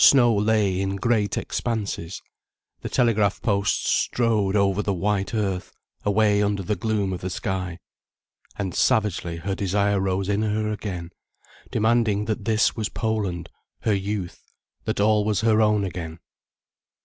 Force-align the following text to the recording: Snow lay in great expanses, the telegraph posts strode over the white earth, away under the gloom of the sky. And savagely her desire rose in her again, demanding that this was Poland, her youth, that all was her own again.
Snow 0.00 0.34
lay 0.34 0.80
in 0.80 0.96
great 0.96 1.38
expanses, 1.38 2.20
the 2.80 2.88
telegraph 2.88 3.40
posts 3.40 3.92
strode 3.92 4.56
over 4.56 4.82
the 4.82 4.92
white 4.92 5.32
earth, 5.36 5.72
away 6.04 6.42
under 6.42 6.64
the 6.64 6.74
gloom 6.74 7.12
of 7.12 7.20
the 7.20 7.30
sky. 7.30 7.78
And 8.58 8.74
savagely 8.74 9.36
her 9.36 9.54
desire 9.54 10.00
rose 10.00 10.28
in 10.28 10.42
her 10.42 10.72
again, 10.72 11.10
demanding 11.70 12.24
that 12.24 12.44
this 12.44 12.74
was 12.74 12.88
Poland, 12.88 13.50
her 13.82 13.94
youth, 13.94 14.52
that 14.82 14.98
all 14.98 15.24
was 15.24 15.42
her 15.42 15.60
own 15.60 15.84
again. 15.84 16.18